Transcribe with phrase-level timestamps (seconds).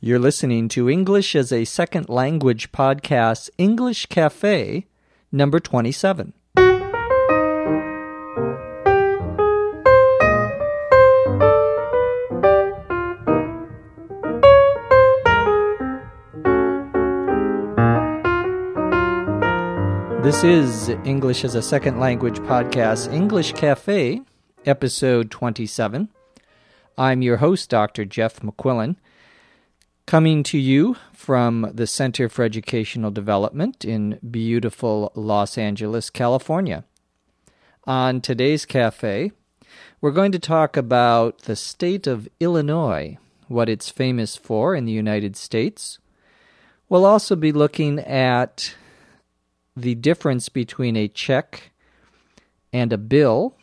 [0.00, 4.86] You're listening to English as a Second Language podcast, English Cafe,
[5.32, 6.34] number 27.
[20.22, 24.22] This is English as a Second Language podcast, English Cafe,
[24.64, 26.08] episode 27.
[26.96, 28.04] I'm your host, Dr.
[28.04, 28.94] Jeff McQuillan.
[30.08, 36.84] Coming to you from the Center for Educational Development in beautiful Los Angeles, California.
[37.84, 39.32] On today's cafe,
[40.00, 44.92] we're going to talk about the state of Illinois, what it's famous for in the
[44.92, 45.98] United States.
[46.88, 48.76] We'll also be looking at
[49.76, 51.70] the difference between a check
[52.72, 53.56] and a bill.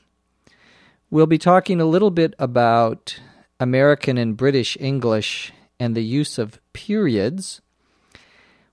[1.09, 3.19] We'll be talking a little bit about
[3.59, 7.61] American and British English and the use of periods.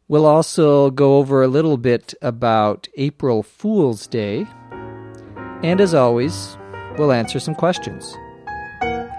[0.09, 4.47] We'll also go over a little bit about April Fool's Day.
[5.63, 6.57] And as always,
[6.99, 8.17] we'll answer some questions.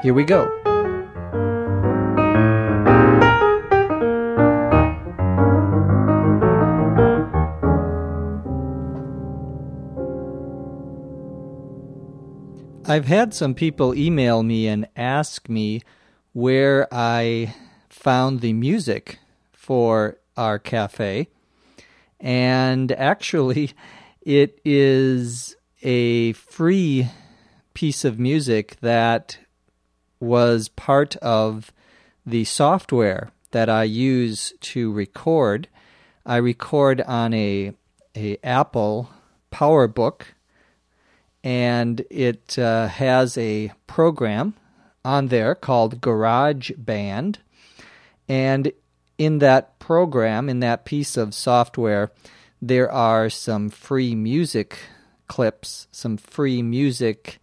[0.03, 0.49] Here we go.
[12.85, 15.81] I've had some people email me and ask me
[16.33, 17.55] where I
[17.93, 19.19] found the music
[19.51, 21.27] for our cafe.
[22.19, 23.71] And actually,
[24.21, 27.09] it is a free
[27.73, 29.37] piece of music that
[30.19, 31.71] was part of
[32.25, 35.67] the software that I use to record.
[36.25, 37.73] I record on a
[38.15, 39.09] a Apple
[39.51, 40.21] PowerBook,
[41.43, 44.53] and it uh, has a program
[45.03, 47.37] on there called GarageBand,
[48.33, 48.71] and
[49.19, 52.11] in that program, in that piece of software,
[52.59, 54.79] there are some free music
[55.27, 57.39] clips, some free music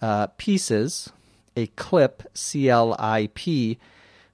[0.00, 1.12] uh, pieces.
[1.54, 3.76] A clip, C L I P,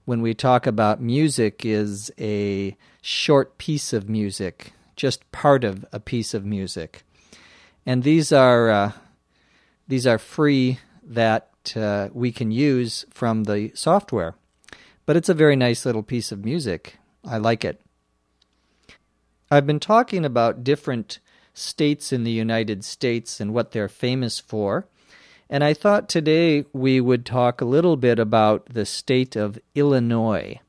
[0.04, 5.98] when we talk about music, is a short piece of music, just part of a
[5.98, 7.02] piece of music.
[7.84, 8.92] And these are uh,
[9.88, 14.36] these are free that uh, we can use from the software
[15.08, 16.98] but it's a very nice little piece of music.
[17.24, 17.80] I like it.
[19.50, 21.18] I've been talking about different
[21.54, 24.86] states in the United States and what they're famous for.
[25.48, 30.60] And I thought today we would talk a little bit about the state of Illinois.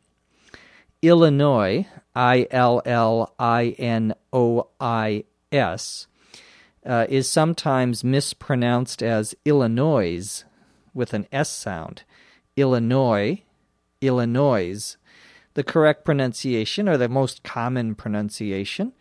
[1.02, 1.86] Illinois,
[2.16, 6.08] I L L I N O I S,
[6.86, 10.46] uh, is sometimes mispronounced as Illinois
[10.94, 12.04] with an S sound.
[12.56, 13.44] Illinois
[14.02, 14.96] Illinois.
[15.56, 18.94] The correct pronunciation, or the most common pronunciation,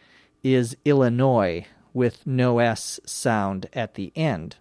[0.43, 4.57] is Illinois with no S sound at the end.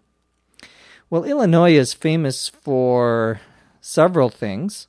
[1.10, 3.40] Well, Illinois is famous for
[3.80, 4.88] several things.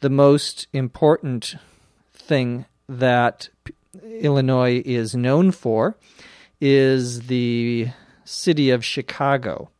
[0.00, 1.54] The most important
[2.12, 3.48] thing that
[4.02, 5.96] Illinois is known for
[6.60, 7.88] is the
[8.24, 9.70] city of Chicago.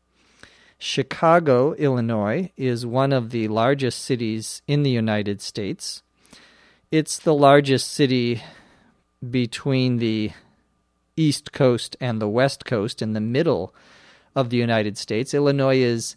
[0.83, 6.01] Chicago, Illinois, is one of the largest cities in the United States.
[6.89, 8.41] It's the largest city
[9.29, 10.31] between the
[11.15, 13.75] East Coast and the West Coast in the middle
[14.35, 15.35] of the United States.
[15.35, 16.15] Illinois is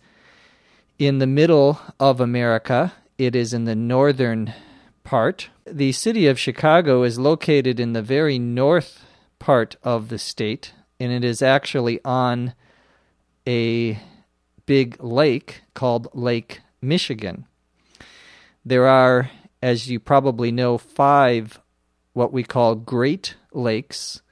[0.98, 4.54] in the middle of America, it is in the northern
[5.04, 5.50] part.
[5.66, 9.04] The city of Chicago is located in the very north
[9.38, 12.54] part of the state, and it is actually on
[13.46, 14.00] a
[14.66, 17.46] big lake called Lake Michigan.
[18.64, 19.30] There are,
[19.62, 21.60] as you probably know, five
[22.12, 24.22] what we call Great Lakes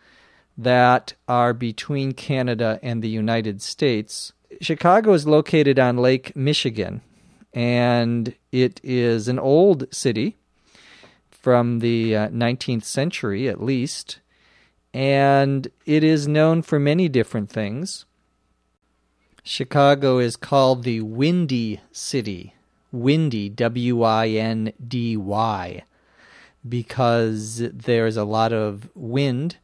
[0.57, 4.33] that are between Canada and the United States.
[4.61, 7.03] Chicago is located on Lake Michigan,
[7.53, 10.37] and it is an old city
[11.31, 14.21] from the uh, 19th century at least,
[14.95, 18.05] and it is known for many different things.
[19.45, 22.55] Chicago is called the Windy City.
[22.93, 25.83] Windy, W I N D Y,
[26.69, 29.57] because there's a lot of wind,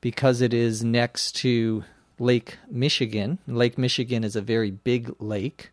[0.00, 1.82] because it is next to
[2.18, 3.38] Lake Michigan.
[3.48, 5.70] Lake Michigan is a very big lake,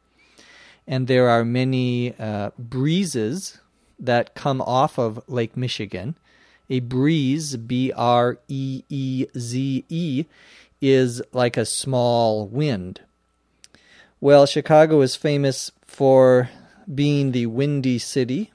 [0.87, 3.59] and there are many uh, breezes
[3.99, 6.15] that come off of Lake Michigan.
[6.69, 10.25] A breeze, B R E E Z E,
[10.81, 13.01] is like a small wind.
[14.23, 16.51] Well, Chicago is famous for
[16.93, 18.51] being the windy city.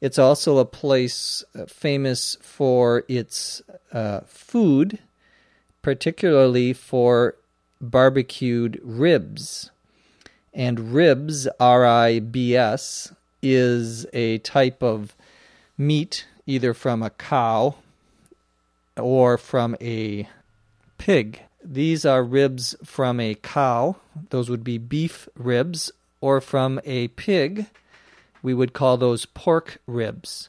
[0.00, 3.62] It's also a place uh, famous for its
[3.92, 5.00] uh, food,
[5.82, 7.34] particularly for
[7.80, 9.72] barbecued ribs.
[10.54, 13.12] And ribs, R I B S,
[13.42, 15.16] is a type of
[15.76, 17.74] meat either from a cow
[18.96, 20.28] or from a
[20.96, 21.40] pig.
[21.68, 23.96] These are ribs from a cow,
[24.30, 25.90] those would be beef ribs,
[26.20, 27.66] or from a pig,
[28.40, 30.48] we would call those pork ribs.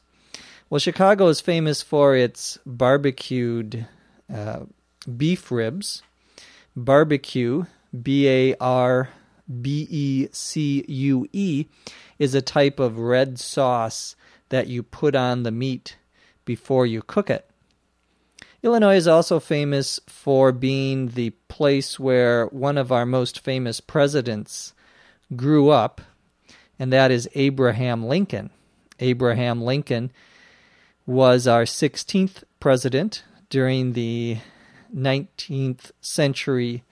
[0.70, 3.88] Well, Chicago is famous for its barbecued
[4.32, 4.60] uh,
[5.16, 6.02] beef ribs.
[6.76, 7.64] Barbecue,
[8.00, 9.08] B A R
[9.60, 11.66] B E C U E,
[12.20, 14.14] is a type of red sauce
[14.50, 15.96] that you put on the meat
[16.44, 17.47] before you cook it.
[18.62, 24.74] Illinois is also famous for being the place where one of our most famous presidents
[25.36, 26.00] grew up,
[26.78, 28.50] and that is Abraham Lincoln.
[28.98, 30.10] Abraham Lincoln
[31.06, 34.38] was our 16th president during the
[34.94, 36.82] 19th century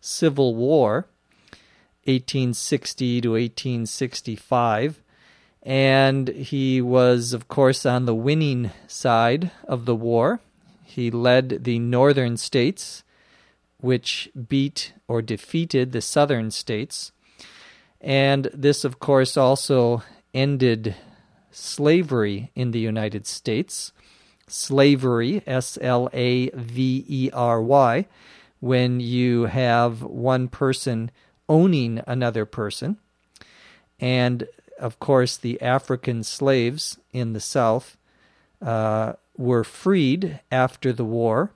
[0.00, 1.06] Civil War,
[2.04, 5.02] 1860 to 1865.
[5.62, 10.40] And he was, of course, on the winning side of the war.
[10.96, 13.04] He led the northern states,
[13.76, 17.12] which beat or defeated the southern states.
[18.00, 20.02] And this, of course, also
[20.32, 20.96] ended
[21.50, 23.92] slavery in the United States.
[24.48, 28.06] Slavery, S L A V E R Y,
[28.60, 31.10] when you have one person
[31.46, 32.96] owning another person.
[34.00, 34.48] And
[34.80, 37.98] of course, the African slaves in the South
[38.62, 41.50] uh, were freed after the war.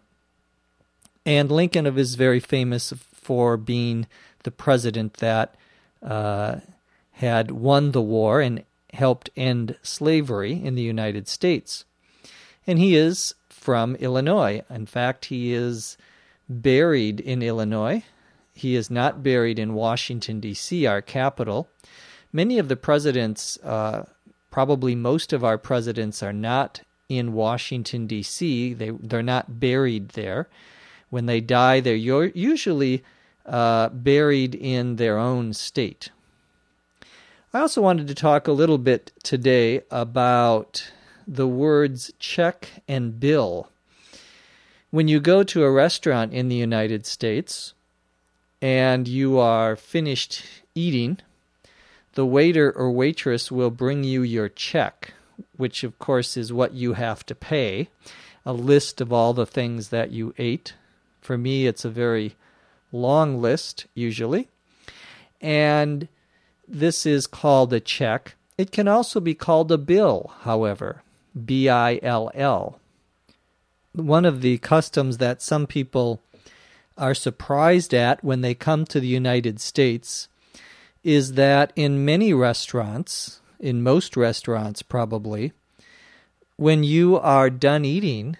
[1.25, 4.06] And Lincoln is very famous for being
[4.43, 5.55] the president that
[6.03, 6.56] uh,
[7.12, 11.85] had won the war and helped end slavery in the United States.
[12.67, 14.62] And he is from Illinois.
[14.71, 15.97] In fact, he is
[16.49, 18.05] buried in Illinois.
[18.55, 21.69] He is not buried in Washington, D.C., our capital.
[22.33, 24.06] Many of the presidents, uh,
[24.50, 30.49] probably most of our presidents, are not in Washington, D.C., they, they're not buried there.
[31.11, 33.03] When they die, they're usually
[33.45, 36.11] uh, buried in their own state.
[37.53, 40.93] I also wanted to talk a little bit today about
[41.27, 43.69] the words check and bill.
[44.91, 47.75] When you go to a restaurant in the United States
[48.62, 50.45] and you are finished
[50.77, 51.19] eating,
[52.15, 55.15] the waiter or waitress will bring you your check,
[55.57, 57.89] which of course is what you have to pay,
[58.45, 60.75] a list of all the things that you ate.
[61.21, 62.37] For me, it's a very
[62.93, 64.49] long list, usually.
[65.41, 66.09] And
[66.67, 68.35] this is called a check.
[68.57, 71.03] It can also be called a bill, however,
[71.45, 72.79] B I L L.
[73.93, 76.21] One of the customs that some people
[76.97, 80.29] are surprised at when they come to the United States
[81.03, 85.53] is that in many restaurants, in most restaurants probably,
[86.57, 88.37] when you are done eating,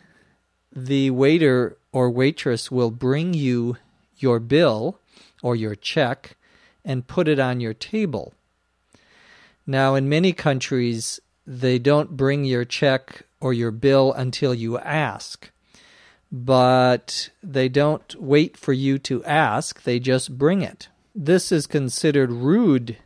[0.75, 3.77] the waiter or waitress will bring you
[4.17, 4.99] your bill
[5.43, 6.37] or your check
[6.85, 8.35] and put it on your table.
[9.67, 15.51] Now, in many countries, they don't bring your check or your bill until you ask.
[16.33, 20.89] But they don't wait for you to ask, they just bring it.
[21.15, 22.97] This is considered rude,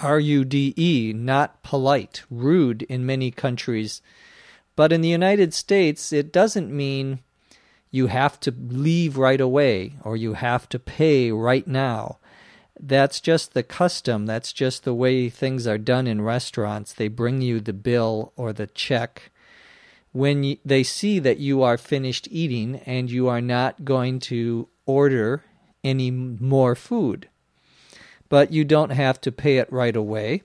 [0.00, 4.00] R U D E, not polite, rude in many countries.
[4.76, 7.20] But in the United States, it doesn't mean
[7.90, 12.18] you have to leave right away or you have to pay right now.
[12.78, 14.26] That's just the custom.
[14.26, 16.92] That's just the way things are done in restaurants.
[16.92, 19.32] They bring you the bill or the check
[20.12, 25.42] when they see that you are finished eating and you are not going to order
[25.82, 27.28] any more food.
[28.28, 30.42] But you don't have to pay it right away.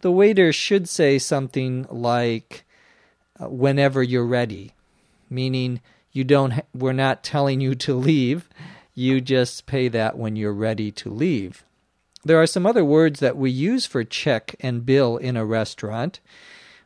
[0.00, 2.64] The waiter should say something like,
[3.40, 4.72] uh, whenever you're ready,
[5.28, 5.80] meaning
[6.12, 8.48] you don't we're not telling you to leave.
[8.94, 11.64] You just pay that when you're ready to leave.
[12.24, 16.20] There are some other words that we use for check and bill in a restaurant.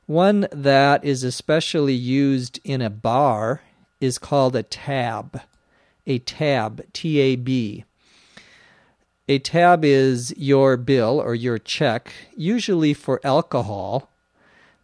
[0.07, 3.61] One that is especially used in a bar
[4.01, 5.43] is called a tab
[6.07, 7.85] a tab T A B
[9.29, 14.09] a tab is your bill or your check usually for alcohol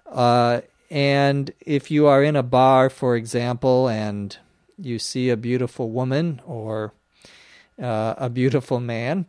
[0.07, 0.61] uh,
[0.91, 4.37] and if you are in a bar, for example, and
[4.79, 6.93] you see a beautiful woman or
[7.83, 9.27] uh, a beautiful man,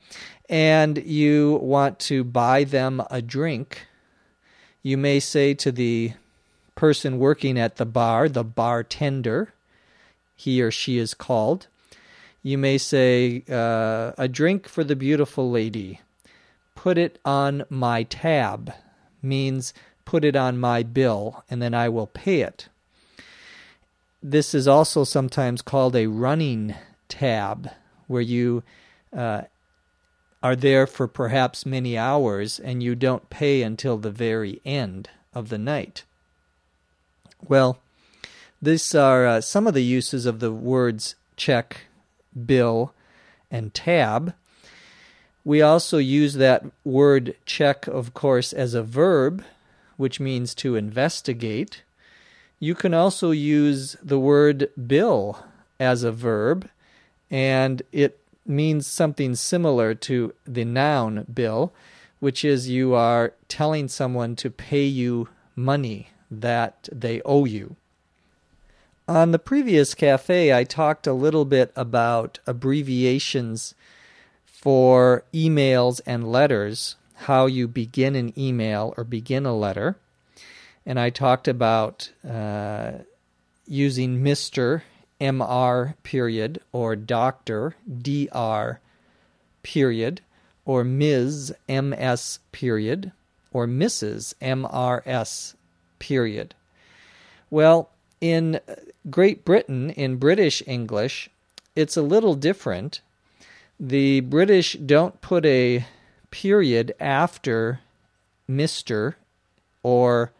[0.47, 3.87] and you want to buy them a drink,
[4.83, 6.13] you may say to the
[6.75, 9.53] person working at the bar, the bartender,
[10.35, 11.65] he or she is called.
[12.45, 16.01] You may say, uh, a drink for the beautiful lady.
[16.75, 18.71] Put it on my tab
[19.19, 19.73] means
[20.05, 22.69] put it on my bill and then I will pay it.
[24.21, 26.75] This is also sometimes called a running
[27.09, 27.71] tab,
[28.05, 28.61] where you
[29.11, 29.41] uh,
[30.43, 35.49] are there for perhaps many hours and you don't pay until the very end of
[35.49, 36.03] the night.
[37.47, 37.79] Well,
[38.61, 41.87] these are uh, some of the uses of the words check,
[42.45, 42.93] bill,
[43.49, 44.33] and tab.
[45.43, 49.43] We also use that word check, of course, as a verb,
[49.97, 51.83] which means to investigate.
[52.59, 55.39] You can also use the word bill
[55.79, 56.69] as a verb,
[57.29, 61.73] and it means something similar to the noun bill,
[62.19, 67.75] which is you are telling someone to pay you money that they owe you.
[69.07, 73.75] On the previous cafe, I talked a little bit about abbreviations
[74.43, 79.95] for emails and letters, how you begin an email or begin a letter.
[80.87, 82.93] And I talked about uh,
[83.67, 84.81] using Mr.
[85.21, 88.79] MR period or Doctor DR
[89.61, 90.21] period
[90.65, 91.53] or Ms.
[91.69, 93.11] MS period
[93.51, 94.33] or Mrs.
[94.41, 95.53] MRS
[95.99, 96.55] period.
[97.51, 97.91] Well,
[98.21, 98.59] in
[99.09, 101.29] Great Britain, in British English,
[101.75, 103.01] it's a little different.
[103.79, 105.85] The British don't put a
[106.31, 107.81] period after
[108.49, 109.15] Mr.
[109.83, 110.31] or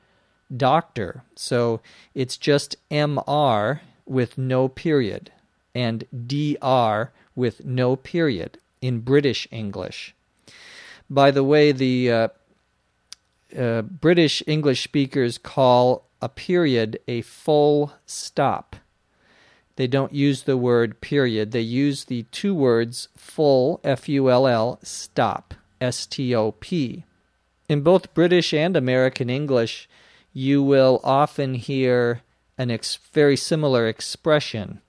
[0.56, 1.24] Doctor.
[1.36, 1.82] So
[2.14, 5.32] it's just MR with no period
[5.74, 10.14] and DR with no period in British English.
[11.10, 12.28] By the way, the uh,
[13.58, 18.76] uh, British English speakers call a period a full stop.
[19.76, 24.48] They don't use the word period, they use the two words full, F U L
[24.48, 27.04] L, stop, S T O P.
[27.68, 29.90] In both British and American English,
[30.32, 32.22] you will often hear
[32.58, 34.82] an ex- very similar expression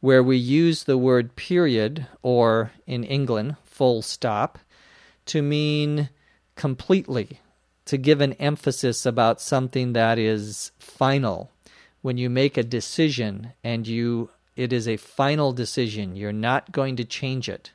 [0.00, 4.58] where we use the word period, or in England, full stop,
[5.24, 6.10] to mean
[6.54, 7.40] completely,
[7.86, 11.50] to give an emphasis about something that is final.
[12.02, 16.96] When you make a decision and you it is a final decision, you're not going
[16.96, 17.72] to change it.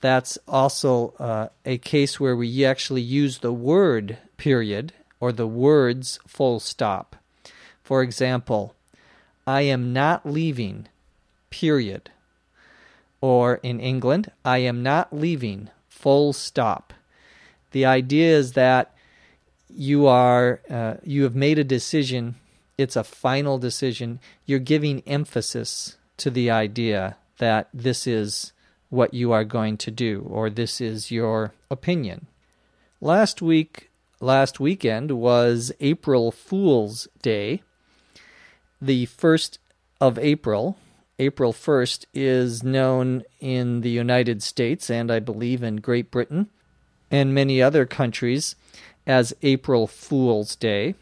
[0.00, 6.18] That's also uh, a case where we actually use the word period or the words
[6.26, 7.14] full stop.
[7.84, 8.74] For example,
[9.46, 10.88] I am not leaving,
[11.50, 12.10] period.
[13.20, 16.92] Or in England, I am not leaving, full stop.
[17.70, 18.92] The idea is that
[19.74, 22.36] you are uh, you have made a decision.
[22.78, 24.20] It's a final decision.
[24.46, 28.52] You're giving emphasis to the idea that this is
[28.88, 32.26] what you are going to do or this is your opinion.
[33.00, 37.62] Last week last weekend was April Fool's Day.
[38.80, 39.58] The 1st
[40.00, 40.76] of April
[41.18, 46.50] April 1st is known in the United States and I believe in Great Britain
[47.10, 48.56] and many other countries
[49.06, 50.94] as April Fool's Day.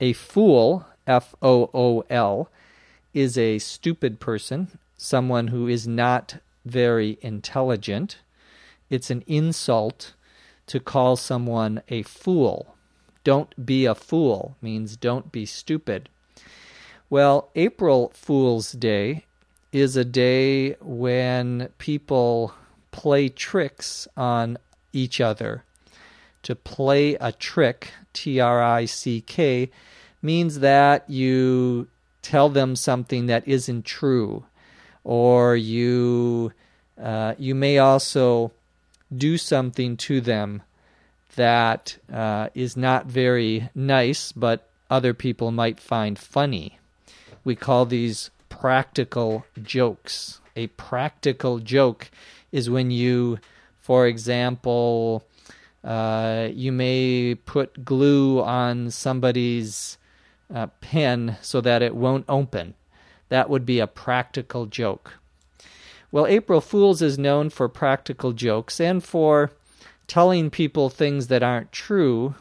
[0.00, 2.50] A fool, F O O L,
[3.14, 8.18] is a stupid person, someone who is not very intelligent.
[8.90, 10.14] It's an insult
[10.66, 12.74] to call someone a fool.
[13.24, 16.08] Don't be a fool means don't be stupid.
[17.08, 19.24] Well, April Fool's Day
[19.70, 22.54] is a day when people
[22.90, 24.58] play tricks on
[24.92, 25.64] each other
[26.42, 29.70] to play a trick, T R I C K,
[30.20, 31.88] means that you
[32.22, 34.44] tell them something that isn't true,
[35.04, 36.52] or you
[37.00, 38.52] uh, you may also
[39.14, 40.62] do something to them
[41.34, 46.78] that uh, is not very nice, but other people might find funny.
[47.44, 50.40] We call these practical jokes.
[50.54, 52.10] A practical joke
[52.52, 53.38] is when you,
[53.80, 55.24] for example,
[55.84, 59.98] uh, you may put glue on somebody's
[60.54, 62.74] uh, pen so that it won't open.
[63.28, 65.14] That would be a practical joke.
[66.10, 69.50] Well, April Fools is known for practical jokes and for
[70.06, 72.34] telling people things that aren't true.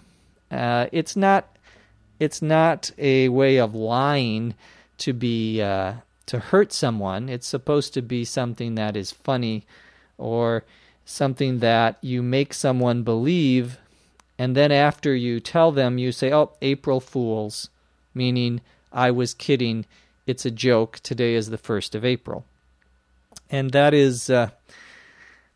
[0.52, 1.48] Uh, it's not.
[2.20, 4.54] It's not a way of lying
[5.00, 5.94] to be uh,
[6.26, 7.30] to hurt someone.
[7.30, 9.66] It's supposed to be something that is funny,
[10.18, 10.66] or
[11.06, 13.78] something that you make someone believe,
[14.38, 17.70] and then after you tell them, you say, Oh, April Fools,
[18.14, 19.86] meaning I was kidding.
[20.26, 21.00] It's a joke.
[21.02, 22.46] Today is the 1st of April.
[23.50, 24.50] And that is uh,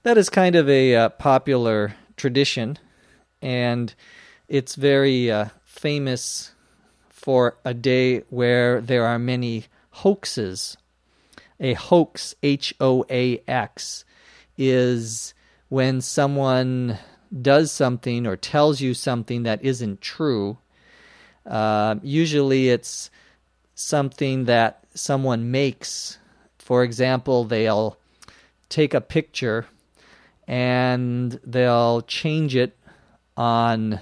[0.03, 2.77] that is kind of a uh, popular tradition
[3.45, 3.93] and
[4.47, 6.51] it's very uh, famous
[7.09, 10.77] for a day where there are many hoaxes.
[11.59, 14.03] A hoax, H O A X,
[14.57, 15.34] is
[15.69, 16.97] when someone
[17.41, 20.57] does something or tells you something that isn't true.
[21.45, 23.09] Uh, usually it's
[23.73, 26.17] something that someone makes.
[26.59, 27.97] For example, they'll
[28.69, 29.65] take a picture
[30.47, 32.77] and they'll change it
[33.35, 33.99] on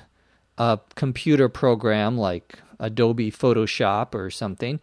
[0.57, 4.79] a computer program like Adobe Photoshop or something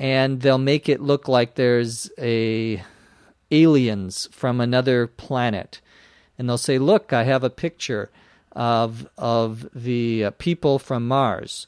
[0.00, 2.82] and they'll make it look like there's a
[3.50, 5.80] aliens from another planet
[6.40, 8.10] and they'll say look I have a picture
[8.52, 11.66] of of the uh, people from Mars.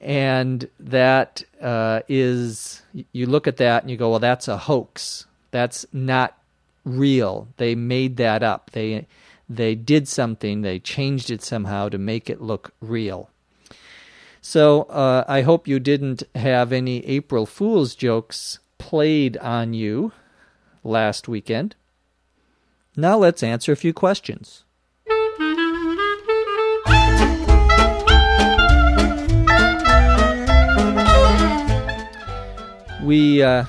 [0.00, 5.26] And that uh, is you look at that and you go well that's a hoax.
[5.50, 6.38] That's not
[6.84, 7.48] real.
[7.56, 8.70] They made that up.
[8.70, 9.08] They
[9.48, 13.30] they did something, they changed it somehow to make it look real.
[14.40, 20.12] So uh, I hope you didn't have any April Fool's jokes played on you
[20.84, 21.74] last weekend.
[22.98, 24.64] Now let's answer a few questions.
[33.04, 33.66] We uh,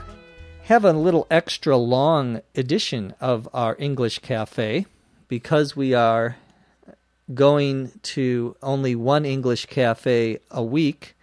[0.63, 4.87] have a little extra long edition of our English Cafe
[5.27, 6.37] because we are
[7.31, 11.15] going to only one English cafe a week,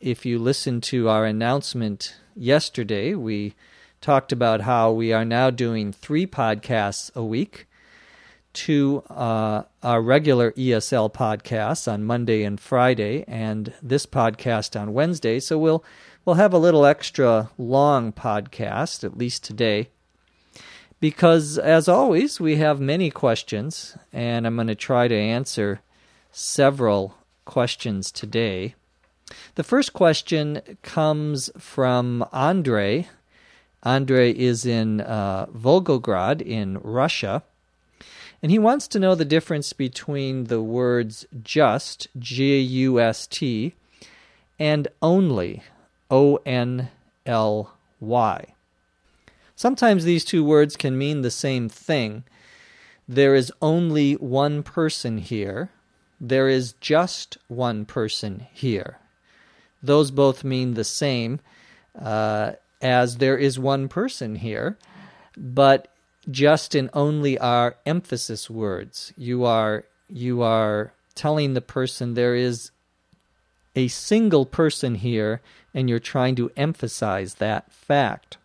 [0.00, 3.54] if you listen to our announcement yesterday, we
[4.00, 7.66] talked about how we are now doing three podcasts a week.
[8.52, 15.38] Two uh, our regular ESL podcasts on Monday and Friday, and this podcast on Wednesday.
[15.38, 15.84] So we'll
[16.24, 19.88] we'll have a little extra long podcast, at least today
[21.00, 25.80] because, as always, we have many questions, and I'm going to try to answer
[26.32, 28.74] several questions today.
[29.54, 33.08] The first question comes from Andre.
[33.82, 37.42] Andre is in uh, Volgograd in Russia,
[38.42, 43.74] and he wants to know the difference between the words just, G U S T,
[44.58, 45.62] and only,
[46.10, 46.90] O N
[47.26, 48.54] L Y.
[49.54, 52.24] Sometimes these two words can mean the same thing.
[53.08, 55.70] There is only one person here.
[56.20, 58.98] There is just one person here.
[59.82, 61.40] Those both mean the same,
[62.00, 64.78] uh, as there is one person here,
[65.36, 65.88] but
[66.30, 69.12] just in only are emphasis words.
[69.16, 72.70] You are you are telling the person there is
[73.76, 75.40] a single person here,
[75.72, 78.38] and you're trying to emphasize that fact.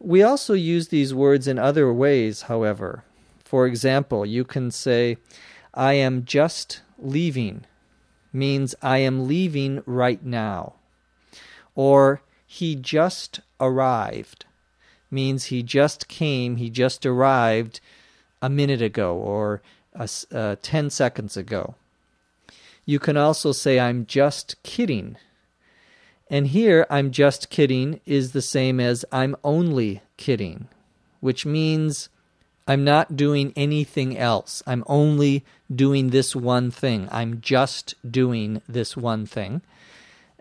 [0.00, 3.04] We also use these words in other ways, however.
[3.44, 5.18] For example, you can say,
[5.74, 7.66] I am just leaving,
[8.32, 10.74] means I am leaving right now.
[11.76, 12.22] Or,
[12.52, 14.44] he just arrived,
[15.10, 17.80] means he just came, he just arrived
[18.42, 19.62] a minute ago or
[19.94, 21.76] uh, 10 seconds ago.
[22.84, 25.16] You can also say, I'm just kidding,
[26.28, 30.68] and here, I'm just kidding is the same as I'm only kidding,
[31.20, 32.10] which means
[32.68, 34.62] I'm not doing anything else.
[34.66, 35.42] I'm only
[35.74, 37.08] doing this one thing.
[37.10, 39.62] I'm just doing this one thing.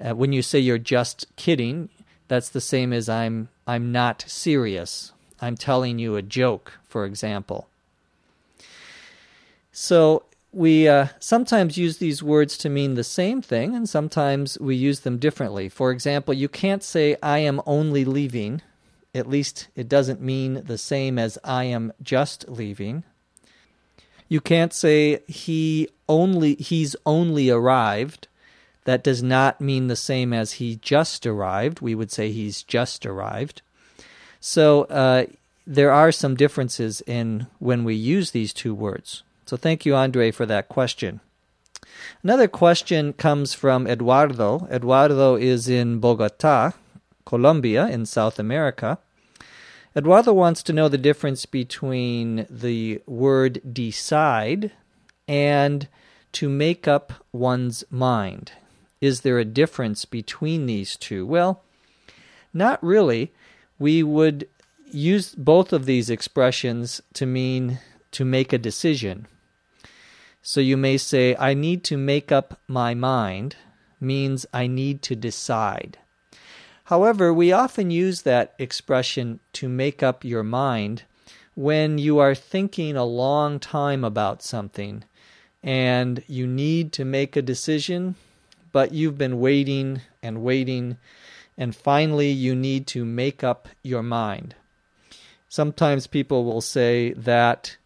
[0.04, 1.90] Uh, when you say you're just kidding,
[2.32, 5.12] that's the same as I'm I'm not serious.
[5.42, 7.68] I'm telling you a joke, for example.
[9.74, 14.78] So we uh, sometimes use these words to mean the same thing, and sometimes we
[14.78, 15.68] use them differently.
[15.68, 18.62] For example, you can't say, I am only leaving.
[19.14, 23.04] At least it doesn't mean the same as I am just leaving.
[24.30, 28.30] You can't say he only he's only arrived.
[28.86, 31.82] That does not mean the same as he just arrived.
[31.82, 33.62] We would say he's just arrived.
[34.40, 35.26] So uh,
[35.68, 39.24] there are some differences in when we use these two words.
[39.46, 41.20] So thank you, Andre, for that question.
[42.24, 44.68] Another question comes from Eduardo.
[44.72, 46.72] Eduardo is in Bogota,
[47.26, 48.98] Colombia, in South America.
[49.96, 54.72] Eduardo wants to know the difference between the word decide
[55.28, 55.88] and
[56.32, 58.54] to make up one's mind.
[59.02, 61.26] Is there a difference between these two?
[61.26, 61.64] Well,
[62.54, 63.34] not really.
[63.80, 64.48] We would
[64.92, 67.80] use both of these expressions to mean
[68.12, 69.28] to make a decision.
[70.44, 73.56] So you may say, I need to make up my mind,
[74.00, 75.98] means I need to decide.
[76.86, 81.04] However, we often use that expression to make up your mind
[81.56, 85.04] when you are thinking a long time about something
[85.64, 88.16] and you need to make a decision,
[88.72, 90.98] but you've been waiting and waiting,
[91.58, 94.56] and finally you need to make up your mind.
[95.50, 97.78] Sometimes people will say that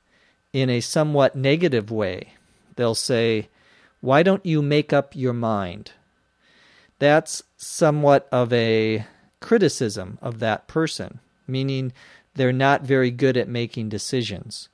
[0.54, 2.34] in a somewhat negative way.
[2.76, 3.50] They'll say,
[4.02, 5.92] Why don't you make up your mind?
[7.00, 9.06] That's somewhat of a
[9.42, 11.92] criticism of that person, meaning
[12.36, 14.70] they're not very good at making decisions.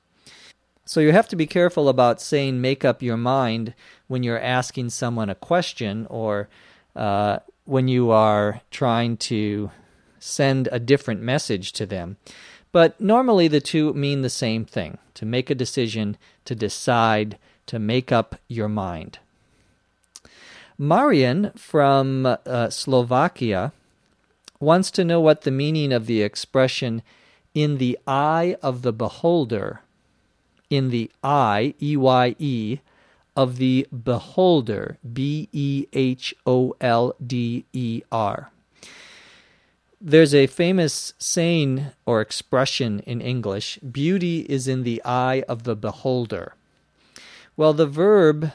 [0.84, 3.74] So you have to be careful about saying make up your mind
[4.08, 6.48] when you're asking someone a question or
[6.96, 9.70] uh, when you are trying to
[10.18, 12.16] send a different message to them.
[12.72, 16.16] But normally the two mean the same thing to make a decision,
[16.46, 19.18] to decide, to make up your mind.
[20.78, 23.72] Marian from uh, Slovakia
[24.58, 27.02] wants to know what the meaning of the expression
[27.54, 29.80] in the eye of the beholder,
[30.72, 32.78] in the eye, E Y E,
[33.36, 38.50] of the beholder, B E H O L D E R.
[40.00, 45.76] There's a famous saying or expression in English beauty is in the eye of the
[45.76, 46.54] beholder.
[47.54, 48.50] Well, the verb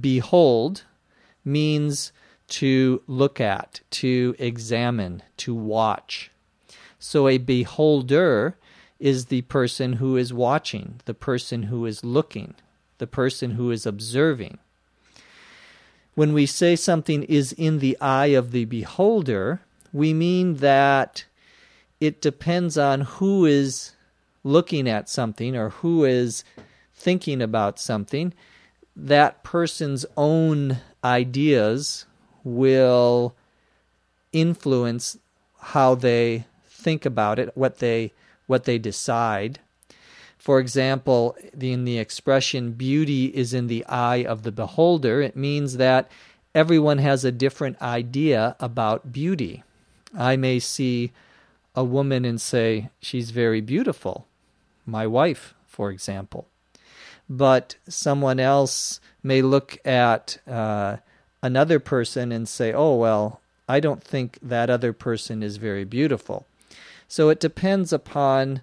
[0.00, 0.84] behold
[1.44, 2.10] means
[2.48, 6.30] to look at, to examine, to watch.
[6.98, 8.56] So a beholder
[8.98, 12.54] is the person who is watching, the person who is looking,
[12.98, 14.58] the person who is observing.
[16.14, 19.60] When we say something is in the eye of the beholder,
[19.92, 21.24] we mean that
[22.00, 23.92] it depends on who is
[24.42, 26.44] looking at something or who is
[26.94, 28.32] thinking about something.
[28.94, 32.06] That person's own ideas
[32.44, 33.34] will
[34.32, 35.18] influence
[35.60, 38.12] how they think about it, what they
[38.46, 39.60] what they decide.
[40.38, 45.76] For example, in the expression beauty is in the eye of the beholder, it means
[45.76, 46.10] that
[46.54, 49.62] everyone has a different idea about beauty.
[50.16, 51.12] I may see
[51.74, 54.26] a woman and say, she's very beautiful,
[54.86, 56.46] my wife, for example.
[57.28, 60.98] But someone else may look at uh,
[61.42, 66.46] another person and say, oh, well, I don't think that other person is very beautiful.
[67.08, 68.62] So it depends upon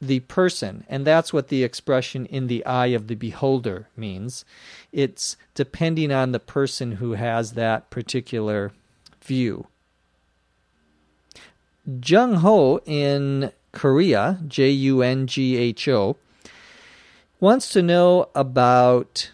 [0.00, 4.44] the person, and that's what the expression in the eye of the beholder means.
[4.92, 8.72] It's depending on the person who has that particular
[9.22, 9.66] view.
[12.04, 16.16] Jung Ho in Korea, J U N G H O,
[17.40, 19.30] wants to know about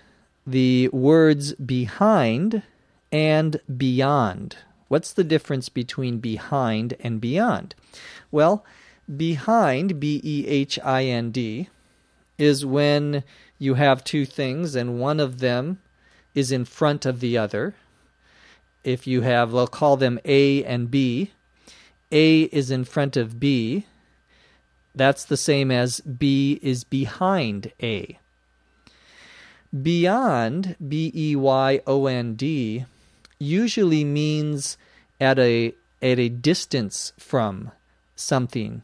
[0.46, 2.62] the words behind
[3.10, 4.56] and beyond.
[4.92, 7.74] What's the difference between behind and beyond?
[8.30, 8.62] Well,
[9.16, 11.70] behind, B E H I N D,
[12.36, 13.24] is when
[13.58, 15.80] you have two things and one of them
[16.34, 17.74] is in front of the other.
[18.84, 21.30] If you have, we'll call them A and B.
[22.10, 23.86] A is in front of B.
[24.94, 28.18] That's the same as B is behind A.
[29.72, 32.84] Beyond, B E Y O N D,
[33.42, 34.78] usually means
[35.20, 37.70] at a at a distance from
[38.16, 38.82] something.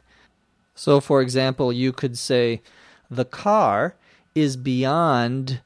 [0.75, 2.63] So for example, you could say
[3.11, 3.95] the car
[4.35, 5.61] is beyond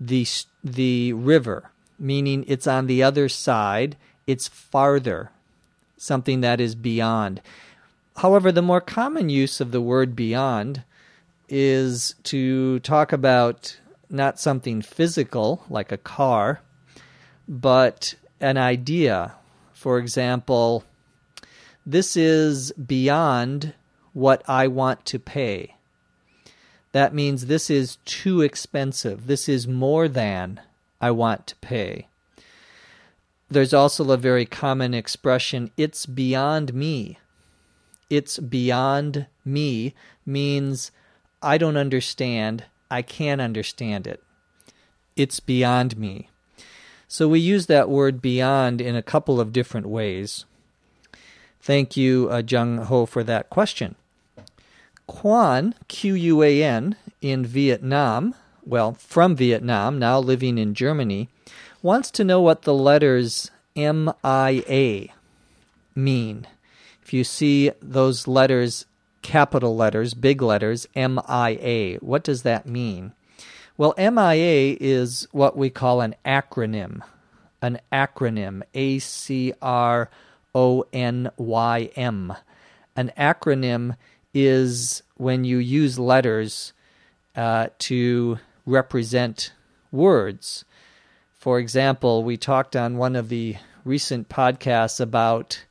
[0.00, 0.26] the
[0.62, 5.30] the river, meaning it's on the other side, it's farther,
[5.96, 7.40] something that is beyond.
[8.16, 10.84] However, the more common use of the word beyond
[11.48, 13.78] is to talk about
[14.08, 16.60] not something physical like a car,
[17.48, 19.34] but an idea.
[19.72, 20.84] For example,
[21.86, 23.72] this is beyond
[24.12, 25.76] what I want to pay.
[26.92, 29.26] That means this is too expensive.
[29.26, 30.60] This is more than
[31.00, 32.06] I want to pay.
[33.50, 37.18] There's also a very common expression, it's beyond me.
[38.10, 39.94] It's beyond me
[40.26, 40.90] means
[41.42, 42.64] I don't understand.
[42.90, 44.22] I can't understand it.
[45.16, 46.28] It's beyond me.
[47.14, 50.46] So we use that word beyond in a couple of different ways.
[51.60, 53.94] Thank you, uh, Jung Ho, for that question.
[55.06, 58.34] Quan, Q U A N, in Vietnam,
[58.66, 61.28] well, from Vietnam, now living in Germany,
[61.82, 65.12] wants to know what the letters M I A
[65.94, 66.48] mean.
[67.00, 68.86] If you see those letters
[69.22, 71.98] capital letters, big letters, MIA.
[72.00, 73.12] What does that mean?
[73.76, 77.02] Well, MIA is what we call an acronym.
[77.60, 80.10] an acronym, A C R
[80.54, 82.34] O N Y M.
[82.94, 83.96] An acronym
[84.32, 86.72] is when you use letters
[87.34, 89.52] uh, to represent
[89.90, 90.64] words.
[91.32, 95.64] For example, we talked on one of the recent podcasts about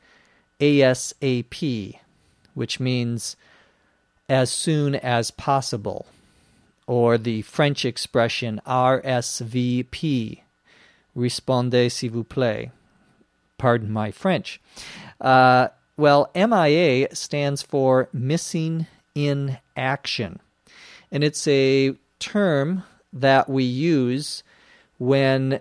[0.60, 2.00] ASAP,
[2.54, 3.38] which means
[4.28, 6.06] as soon as possible,
[6.88, 10.40] or the French expression RSVP,
[11.16, 12.72] Respondez s'il vous plaît.
[13.58, 14.60] Pardon my French.
[15.22, 20.40] Uh, well, MIA stands for Missing in Action,
[21.12, 24.44] and it's a term that we use
[24.98, 25.60] when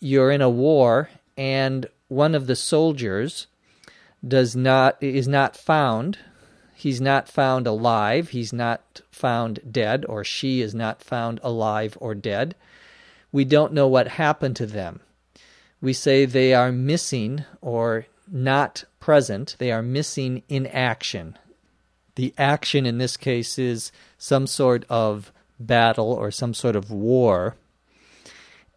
[0.00, 3.46] you're in a war and one of the soldiers
[4.26, 6.18] does not is not found
[6.82, 8.30] he's not found alive.
[8.30, 12.56] He's not found dead or she is not found alive or dead.
[13.30, 14.98] We don't know what happened to them.
[15.80, 19.54] We say they are missing or not present.
[19.60, 21.38] They are missing in action.
[22.16, 27.54] The action in this case is some sort of battle or some sort of war.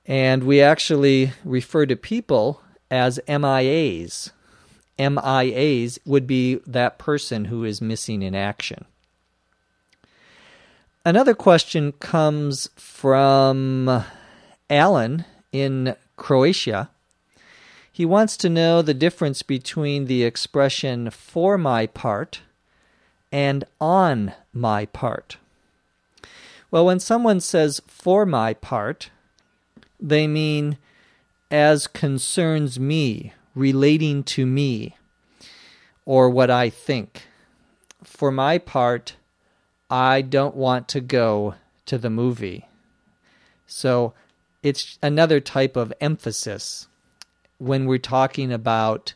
[0.06, 4.30] And we actually refer to people as MIAs.
[4.98, 8.86] MIAs would be that person who is missing in action.
[11.04, 14.04] Another question comes from
[14.70, 16.90] Alan in Croatia.
[17.92, 22.42] He wants to know the difference between the expression for my part
[23.32, 25.38] and on my part.
[26.72, 29.12] Well, when someone says for my part,
[30.00, 30.78] they mean
[31.52, 34.96] as concerns me, relating to me,
[36.06, 37.28] or what I think.
[38.04, 39.16] For my part,
[39.90, 42.68] I don't want to go to the movie.
[43.66, 44.14] So
[44.62, 46.88] it's another type of emphasis
[47.58, 49.14] when we're talking about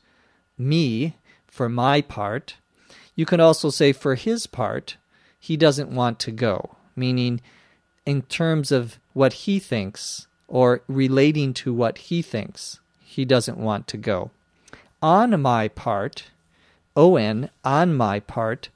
[0.57, 1.15] me,
[1.47, 2.55] for my part.
[3.15, 4.97] You can also say for his part,
[5.39, 7.41] he doesn't want to go, meaning
[8.05, 12.79] in terms of what he thinks or relating to what he thinks.
[13.09, 14.29] He doesn't want to go.
[15.01, 16.25] On my part,
[16.95, 18.69] on, on my part,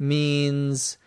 [0.00, 0.98] means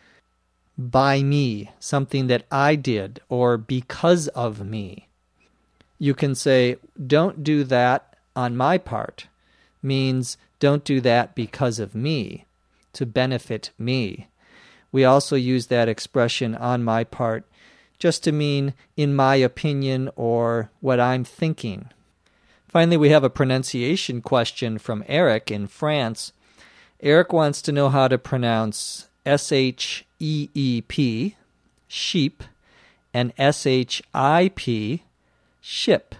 [0.77, 5.09] by me, something that I did, or because of me.
[5.99, 9.27] You can say, don't do that on my part,
[9.83, 12.45] means don't do that because of me,
[12.93, 14.29] to benefit me.
[14.93, 17.43] We also use that expression on my part
[17.99, 21.89] just to mean in my opinion or what I'm thinking.
[22.71, 26.31] Finally, we have a pronunciation question from Eric in France.
[27.01, 31.35] Eric wants to know how to pronounce S H E E P,
[31.89, 32.43] sheep,
[33.13, 35.03] and S H I P,
[35.59, 36.15] ship.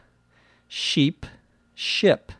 [0.68, 1.26] Sheep,
[1.74, 2.34] ship.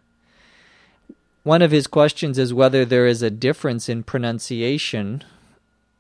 [1.44, 5.24] One of his questions is whether there is a difference in pronunciation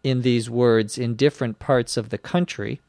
[0.04, 2.82] in these words in different parts of the country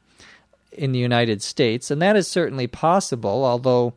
[0.73, 3.93] in the United States, and that is certainly possible, although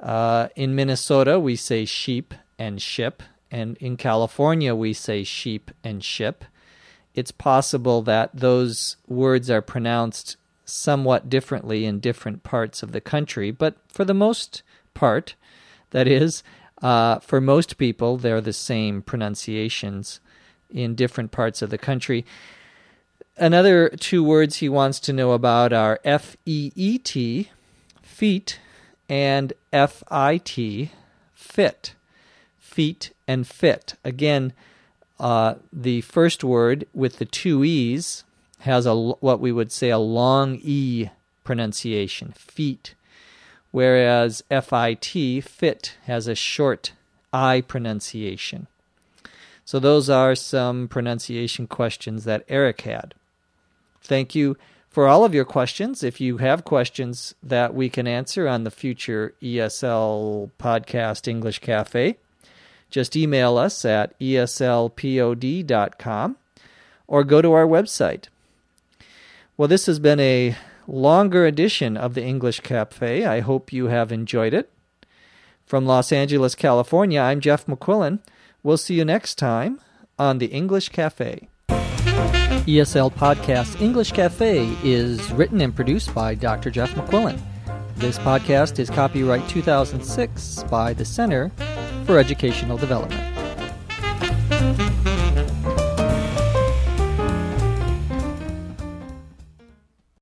[0.00, 6.02] uh, in Minnesota we say sheep and ship, and in California we say sheep and
[6.02, 6.44] ship.
[7.14, 13.50] It's possible that those words are pronounced somewhat differently in different parts of the country,
[13.50, 14.62] but for the most
[14.94, 15.34] part,
[15.90, 16.42] that is,
[16.82, 20.20] uh, for most people, they're the same pronunciations
[20.70, 22.24] in different parts of the country.
[23.36, 27.50] Another two words he wants to know about are F E E T,
[28.02, 28.58] feet,
[29.08, 30.90] and F I T,
[31.34, 31.94] fit.
[32.58, 33.94] Feet and fit.
[34.04, 34.52] Again,
[35.20, 38.24] uh, the first word with the two E's
[38.60, 41.08] has a what we would say a long E
[41.44, 42.94] pronunciation, feet,
[43.70, 46.92] whereas FIT, fit, has a short
[47.32, 48.66] I pronunciation.
[49.64, 53.14] So those are some pronunciation questions that Eric had.
[54.02, 54.56] Thank you
[54.94, 56.04] for all of your questions.
[56.04, 62.16] If you have questions that we can answer on the future ESL podcast English Cafe,
[62.90, 64.86] just email us at eslpod.com
[67.08, 68.28] or go to our website.
[69.56, 73.24] Well, this has been a longer edition of the English Cafe.
[73.24, 74.70] I hope you have enjoyed it.
[75.66, 78.20] From Los Angeles, California, I'm Jeff McQuillan.
[78.62, 79.80] We'll see you next time
[80.20, 81.48] on the English Cafe.
[82.66, 86.70] ESL Podcast English Cafe is written and produced by Dr.
[86.70, 87.38] Jeff McQuillan.
[87.96, 91.52] This podcast is copyright 2006 by the Center
[92.06, 93.20] for Educational Development.